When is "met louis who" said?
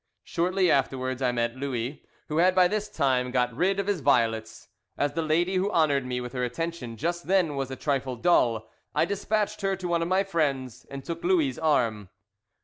1.31-2.37